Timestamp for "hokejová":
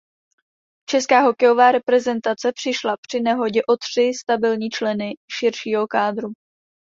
1.21-1.71